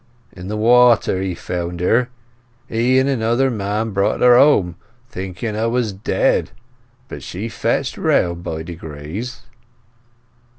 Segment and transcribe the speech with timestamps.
[0.31, 2.09] In the water he found her.
[2.67, 4.75] He and another man brought her home,
[5.11, 6.49] thinking 'a was dead;
[7.07, 9.41] but she fetched round by degrees."